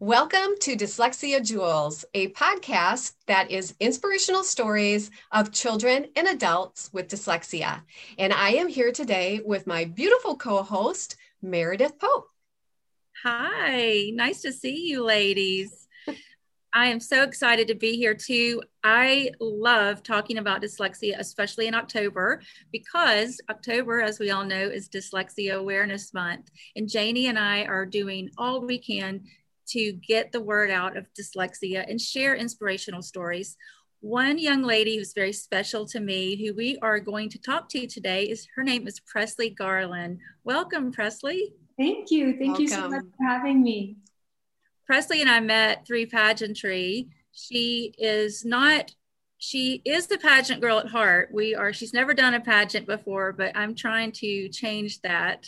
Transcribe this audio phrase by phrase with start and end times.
[0.00, 7.08] Welcome to Dyslexia Jewels, a podcast that is inspirational stories of children and adults with
[7.08, 7.80] dyslexia.
[8.16, 12.28] And I am here today with my beautiful co host, Meredith Pope.
[13.24, 15.88] Hi, nice to see you, ladies.
[16.72, 18.62] I am so excited to be here too.
[18.84, 22.40] I love talking about dyslexia, especially in October,
[22.70, 26.50] because October, as we all know, is Dyslexia Awareness Month.
[26.76, 29.24] And Janie and I are doing all we can
[29.70, 33.56] to get the word out of dyslexia and share inspirational stories.
[34.00, 37.86] One young lady who's very special to me, who we are going to talk to
[37.86, 40.18] today, is her name is Presley Garland.
[40.44, 41.52] Welcome, Presley.
[41.76, 42.36] Thank you.
[42.38, 42.62] Thank Welcome.
[42.62, 43.96] you so much for having me.
[44.86, 47.08] Presley and I met through pageantry.
[47.32, 48.92] She is not
[49.38, 51.30] she is the pageant girl at heart.
[51.32, 55.46] We are, she's never done a pageant before, but I'm trying to change that.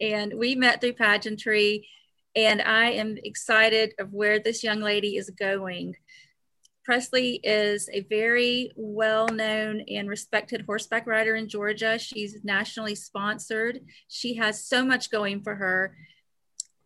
[0.00, 1.86] And we met through pageantry
[2.36, 5.96] and I am excited of where this young lady is going.
[6.84, 11.98] Presley is a very well known and respected horseback rider in Georgia.
[11.98, 13.80] She's nationally sponsored.
[14.08, 15.94] She has so much going for her.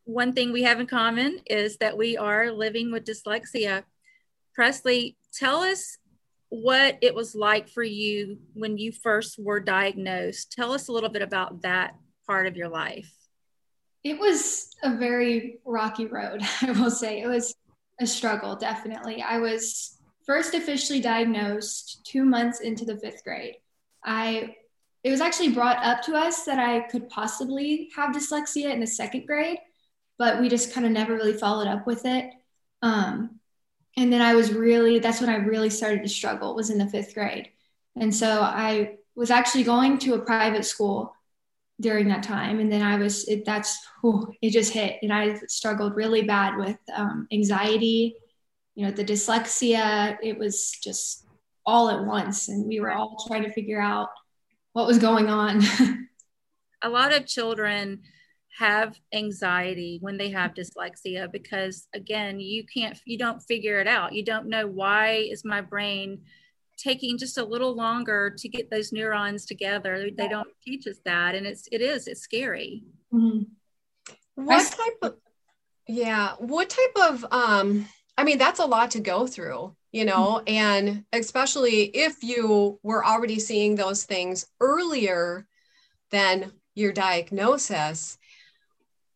[0.05, 3.84] One thing we have in common is that we are living with dyslexia.
[4.55, 5.96] Presley, tell us
[6.50, 10.52] what it was like for you when you first were diagnosed.
[10.52, 11.96] Tell us a little bit about that
[12.27, 13.12] part of your life.
[14.05, 17.20] It was a very rocky road, I will say.
[17.22, 17.55] It was
[18.00, 19.22] a struggle, definitely.
[19.22, 23.56] I was first officially diagnosed two months into the fifth grade.
[24.05, 24.56] I
[25.02, 28.86] it was actually brought up to us that I could possibly have dyslexia in the
[28.86, 29.58] second grade,
[30.18, 32.33] but we just kind of never really followed up with it.
[32.80, 33.39] Um,
[33.98, 36.86] and then I was really that's when I really started to struggle was in the
[36.86, 37.50] fifth grade,
[37.96, 41.13] and so I was actually going to a private school
[41.84, 42.58] during that time.
[42.58, 44.98] And then i was it, that's whew, it just hit.
[45.02, 48.16] And i struggled really bad with um, anxiety
[48.74, 50.16] you know the dyslexia.
[50.22, 51.27] It was just
[51.64, 52.48] all at once.
[52.48, 54.08] And we were all trying to figure out
[54.72, 55.62] what was going on.
[56.83, 58.02] A lot of children
[58.58, 64.12] have anxiety when they have dyslexia because again you can't you don't figure it out.
[64.12, 66.22] You don't know why is my brain
[66.77, 70.08] taking just a little longer to get those neurons together.
[70.17, 72.85] They don't teach us that, and it's it is it's scary.
[73.12, 73.42] Mm-hmm.
[74.36, 75.17] What type of
[75.89, 76.34] yeah?
[76.39, 77.86] What type of um?
[78.17, 80.55] I mean, that's a lot to go through, you know, mm-hmm.
[80.55, 85.46] and especially if you were already seeing those things earlier
[86.11, 88.18] than your diagnosis.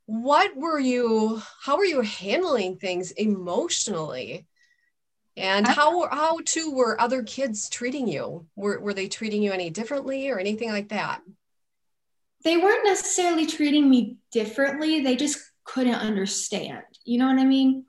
[0.07, 1.41] What were you?
[1.63, 4.48] How were you handling things emotionally?
[5.39, 8.47] And how how too were other kids treating you?
[8.57, 11.23] Were were they treating you any differently or anything like that?
[12.45, 15.01] They weren't necessarily treating me differently.
[15.01, 16.83] They just couldn't understand.
[17.05, 17.85] You know what I mean?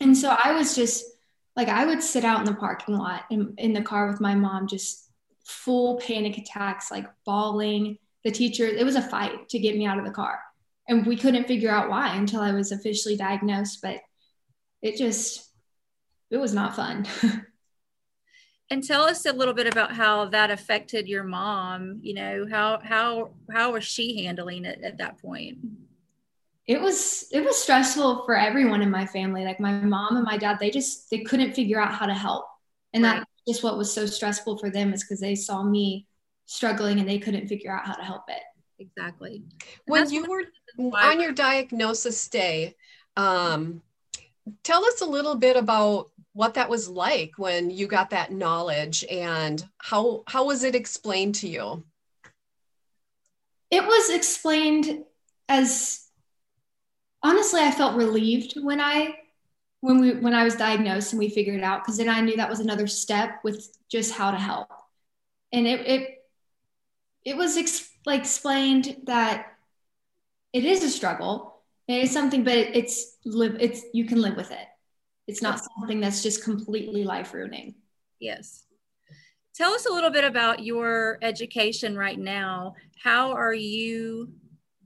[0.00, 1.04] And so I was just
[1.56, 4.34] like I would sit out in the parking lot in, in the car with my
[4.34, 5.08] mom, just
[5.44, 7.98] full panic attacks, like bawling.
[8.24, 10.40] The teacher, it was a fight to get me out of the car.
[10.88, 13.80] And we couldn't figure out why until I was officially diagnosed.
[13.82, 14.00] But
[14.82, 15.50] it just
[16.34, 17.06] it was not fun.
[18.70, 22.00] and tell us a little bit about how that affected your mom.
[22.02, 25.58] You know, how how how was she handling it at that point?
[26.66, 29.44] It was it was stressful for everyone in my family.
[29.44, 32.46] Like my mom and my dad, they just they couldn't figure out how to help.
[32.92, 33.18] And right.
[33.18, 36.08] that's just what was so stressful for them is because they saw me
[36.46, 38.42] struggling and they couldn't figure out how to help it.
[38.80, 39.44] Exactly.
[39.86, 40.42] when you were
[40.98, 42.74] on your diagnosis day,
[43.16, 43.82] um,
[44.62, 49.04] tell us a little bit about what that was like when you got that knowledge
[49.10, 51.84] and how how was it explained to you?
[53.70, 55.04] It was explained
[55.48, 56.04] as
[57.22, 59.14] honestly i felt relieved when i
[59.80, 62.36] when we when i was diagnosed and we figured it out because then i knew
[62.36, 64.68] that was another step with just how to help.
[65.52, 66.24] And it it,
[67.24, 69.46] it was ex- like explained that
[70.52, 74.50] it is a struggle it is something but it's live it's you can live with
[74.50, 74.66] it
[75.26, 77.74] it's not something that's just completely life ruining.
[78.20, 78.64] Yes.
[79.54, 82.74] Tell us a little bit about your education right now.
[83.02, 84.32] How are you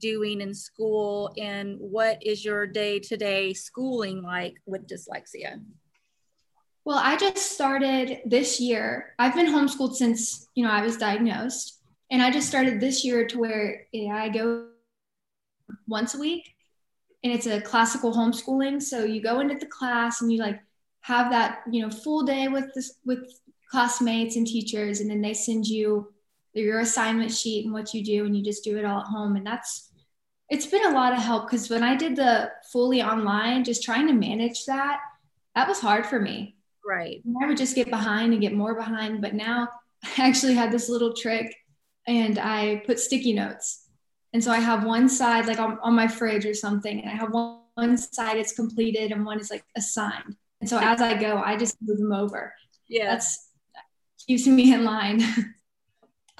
[0.00, 5.60] doing in school and what is your day to day schooling like with dyslexia?
[6.84, 9.14] Well, I just started this year.
[9.18, 11.74] I've been homeschooled since, you know, I was diagnosed.
[12.10, 14.68] And I just started this year to where yeah, I go
[15.86, 16.54] once a week
[17.24, 18.82] and it's a classical homeschooling.
[18.82, 20.60] So you go into the class and you like
[21.00, 23.20] have that, you know, full day with this with
[23.70, 26.12] classmates and teachers, and then they send you
[26.54, 29.36] your assignment sheet and what you do, and you just do it all at home.
[29.36, 29.92] And that's
[30.48, 34.06] it's been a lot of help because when I did the fully online, just trying
[34.06, 35.00] to manage that,
[35.54, 36.56] that was hard for me.
[36.86, 37.22] Right.
[37.42, 39.20] I would just get behind and get more behind.
[39.20, 39.68] But now
[40.18, 41.54] I actually had this little trick
[42.06, 43.87] and I put sticky notes.
[44.32, 47.14] And so I have one side like on, on my fridge or something, and I
[47.14, 50.36] have one, one side it's completed and one is like assigned.
[50.60, 52.52] And so as I go, I just move them over.
[52.88, 53.10] Yeah.
[53.10, 53.48] That's
[54.26, 55.22] keeps me in line.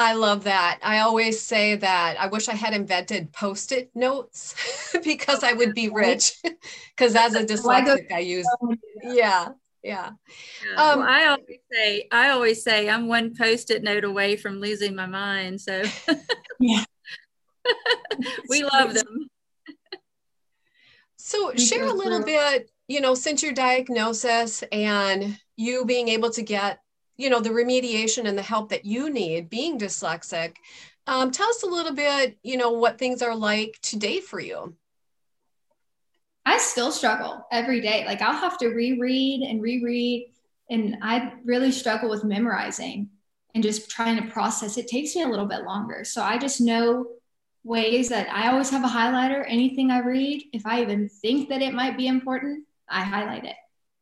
[0.00, 0.78] I love that.
[0.82, 4.54] I always say that I wish I had invented post it notes
[5.04, 6.40] because I would be rich.
[6.96, 8.46] Because as a dyslexic, I use,
[9.02, 9.48] yeah,
[9.82, 10.10] yeah.
[10.64, 10.76] yeah.
[10.76, 14.60] Um, well, I always say, I always say, I'm one post it note away from
[14.60, 15.60] losing my mind.
[15.60, 15.82] So,
[16.60, 16.84] yeah,
[18.48, 19.28] we love them.
[21.16, 26.42] So, share a little bit, you know, since your diagnosis and you being able to
[26.42, 26.80] get
[27.18, 30.54] you know the remediation and the help that you need being dyslexic
[31.06, 34.74] um, tell us a little bit you know what things are like today for you.
[36.46, 38.04] I still struggle every day.
[38.06, 40.30] Like i'll have to reread and reread
[40.70, 43.10] and i really struggle with memorizing
[43.54, 44.78] and just trying to process.
[44.78, 46.04] It takes me a little bit longer.
[46.04, 47.06] So i just know
[47.68, 51.62] ways that i always have a highlighter anything i read if i even think that
[51.62, 53.56] it might be important i highlight it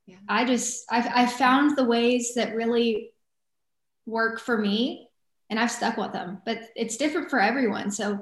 [0.06, 0.18] yeah.
[0.28, 3.10] I just I've, I've found the ways that really
[4.06, 5.08] work for me
[5.50, 7.90] and I've stuck with them, but it's different for everyone.
[7.90, 8.18] So I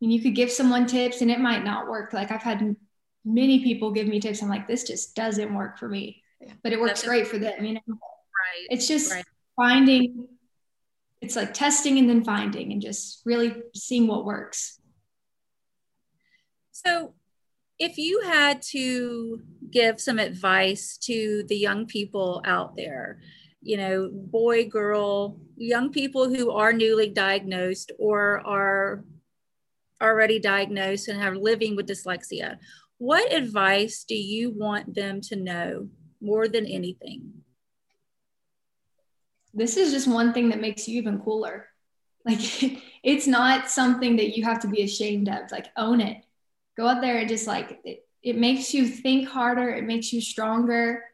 [0.00, 2.12] mean, you could give someone tips and it might not work.
[2.12, 2.76] Like I've had
[3.24, 4.42] many people give me tips.
[4.42, 6.52] I'm like, this just doesn't work for me, yeah.
[6.62, 7.64] but it works That's great for them.
[7.64, 8.66] You know, right.
[8.70, 9.24] It's just right.
[9.56, 10.28] finding,
[11.20, 14.78] it's like testing and then finding and just really seeing what works.
[16.86, 17.14] So
[17.78, 19.40] if you had to
[19.70, 23.20] give some advice to the young people out there,
[23.62, 29.04] you know, boy, girl, young people who are newly diagnosed or are
[30.02, 32.58] already diagnosed and are living with dyslexia,
[32.98, 35.88] what advice do you want them to know
[36.20, 37.32] more than anything?
[39.54, 41.68] This is just one thing that makes you even cooler.
[42.24, 42.40] Like,
[43.02, 45.50] it's not something that you have to be ashamed of.
[45.50, 46.23] Like, own it
[46.76, 50.20] go out there and just like it, it makes you think harder it makes you
[50.20, 51.04] stronger.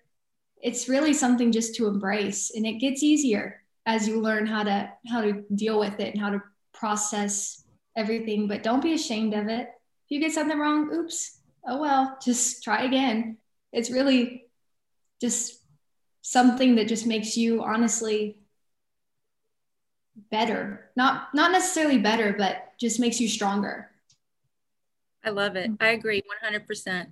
[0.63, 4.93] It's really something just to embrace and it gets easier as you learn how to
[5.09, 6.43] how to deal with it and how to
[6.73, 7.65] process
[7.97, 9.69] everything but don't be ashamed of it.
[10.05, 13.39] If you get something wrong oops oh well just try again.
[13.73, 14.47] It's really
[15.21, 15.59] just
[16.23, 18.39] something that just makes you honestly
[20.31, 20.91] better.
[20.97, 23.90] Not not necessarily better but just makes you stronger
[25.31, 25.71] I love it.
[25.81, 27.07] I agree 100%.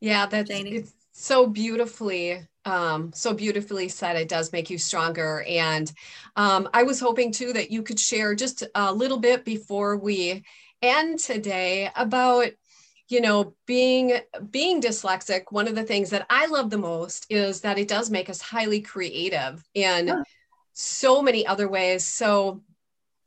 [0.00, 4.16] Yeah, that's it's so beautifully um, so beautifully said.
[4.16, 5.44] It does make you stronger.
[5.48, 5.90] And
[6.34, 10.44] um, I was hoping too that you could share just a little bit before we
[10.82, 12.48] end today about
[13.08, 14.18] you know being
[14.50, 18.10] being dyslexic one of the things that i love the most is that it does
[18.10, 20.22] make us highly creative in yeah.
[20.74, 22.60] so many other ways so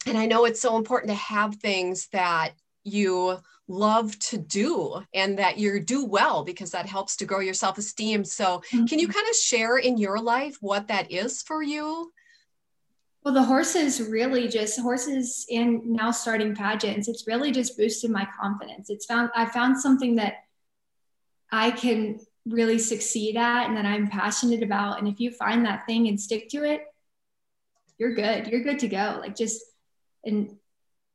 [0.05, 2.51] and i know it's so important to have things that
[2.83, 3.35] you
[3.69, 8.25] love to do and that you do well because that helps to grow your self-esteem.
[8.25, 8.85] So mm-hmm.
[8.85, 9.17] can you mm-hmm.
[9.17, 12.11] kind of share in your life what that is for you?
[13.23, 17.07] Well the horses really just horses and now starting pageants.
[17.07, 18.89] It's really just boosted my confidence.
[18.89, 20.35] It's found i found something that
[21.51, 24.99] i can really succeed at and that i'm passionate about.
[24.99, 26.81] And if you find that thing and stick to it
[27.99, 28.47] you're good.
[28.47, 29.17] You're good to go.
[29.19, 29.61] Like just
[30.25, 30.55] and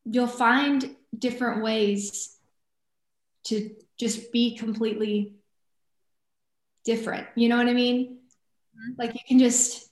[0.05, 2.37] you'll find different ways
[3.45, 5.35] to just be completely
[6.85, 7.27] different.
[7.35, 8.19] You know what I mean?
[8.77, 8.93] Mm-hmm.
[8.99, 9.91] Like you can just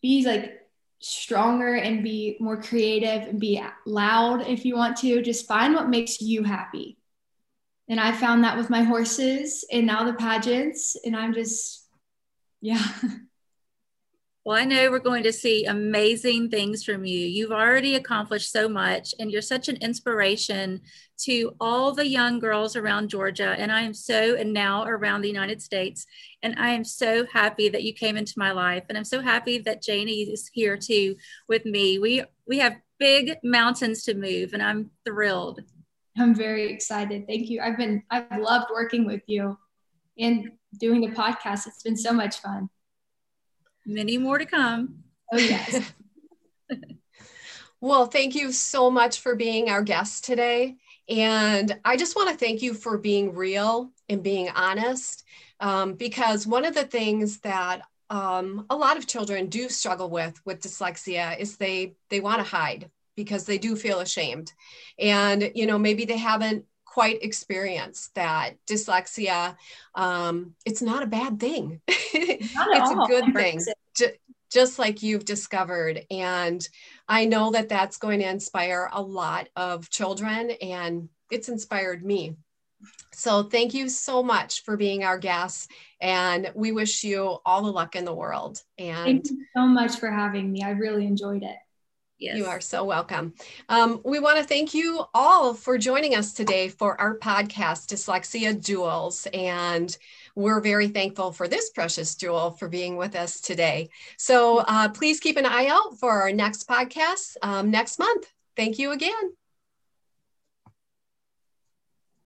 [0.00, 0.60] be like
[1.00, 5.22] stronger and be more creative and be loud if you want to.
[5.22, 6.98] Just find what makes you happy.
[7.88, 10.96] And I found that with my horses and now the pageants.
[11.04, 11.86] And I'm just,
[12.60, 12.82] yeah.
[14.44, 17.26] Well, I know we're going to see amazing things from you.
[17.28, 20.80] You've already accomplished so much, and you're such an inspiration
[21.18, 23.54] to all the young girls around Georgia.
[23.56, 26.06] And I am so, and now around the United States.
[26.42, 28.82] And I am so happy that you came into my life.
[28.88, 31.14] And I'm so happy that Janie is here too
[31.48, 32.00] with me.
[32.00, 35.60] We we have big mountains to move, and I'm thrilled.
[36.18, 37.28] I'm very excited.
[37.28, 37.60] Thank you.
[37.60, 39.56] I've been I've loved working with you
[40.18, 41.68] and doing the podcast.
[41.68, 42.68] It's been so much fun.
[43.86, 45.02] Many more to come.
[45.32, 45.92] Oh, yes.
[47.80, 50.76] well, thank you so much for being our guest today.
[51.08, 55.24] And I just want to thank you for being real and being honest,
[55.60, 60.40] um, because one of the things that um, a lot of children do struggle with
[60.44, 64.52] with dyslexia is they they want to hide because they do feel ashamed,
[64.98, 69.56] and you know maybe they haven't quite experienced that dyslexia,
[69.94, 71.80] um, it's not a bad thing.
[72.42, 73.04] it's all.
[73.04, 73.60] a good thing.
[74.50, 76.04] Just like you've discovered.
[76.10, 76.66] And
[77.08, 82.36] I know that that's going to inspire a lot of children, and it's inspired me.
[83.12, 85.70] So, thank you so much for being our guest,
[86.00, 88.60] and we wish you all the luck in the world.
[88.76, 90.62] And thank you so much for having me.
[90.62, 91.56] I really enjoyed it.
[92.22, 92.36] Yes.
[92.36, 93.34] You are so welcome.
[93.68, 98.64] Um, we want to thank you all for joining us today for our podcast, Dyslexia
[98.64, 99.26] Jewels.
[99.34, 99.96] And
[100.36, 103.90] we're very thankful for this precious jewel for being with us today.
[104.18, 108.32] So uh, please keep an eye out for our next podcast um, next month.
[108.54, 109.32] Thank you again.